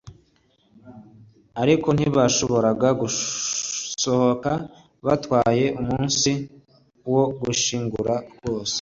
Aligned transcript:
Ariko 1.61 1.87
ntibashoboraga 1.97 2.87
gusohoka 3.01 4.51
batwaye 5.05 5.65
umunsi 5.81 6.31
wo 7.13 7.23
gushyingura 7.41 8.13
rwose 8.37 8.69